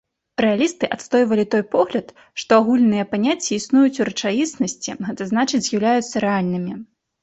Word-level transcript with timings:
Рэалісты 0.43 0.87
адстойвалі 0.95 1.45
той 1.57 1.63
погляд, 1.75 2.07
што 2.45 2.51
агульныя 2.63 3.05
паняцці 3.13 3.51
існуюць 3.61 3.95
у 4.01 4.11
рэчаіснасці, 4.13 5.01
гэта 5.09 5.33
значыць 5.33 5.65
з'яўляюцца 5.71 6.15
рэальнымі. 6.31 6.73